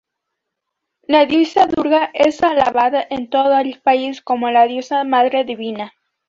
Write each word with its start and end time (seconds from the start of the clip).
La 1.03 1.27
diosa 1.27 1.67
Durga 1.67 2.09
es 2.15 2.41
alabada 2.41 3.05
en 3.07 3.29
todo 3.29 3.55
el 3.59 3.79
país 3.81 4.23
como 4.23 4.49
la 4.49 4.65
diosa 4.65 5.03
madre 5.03 5.43
divina. 5.43 5.93